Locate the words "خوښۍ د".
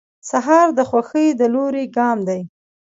0.89-1.41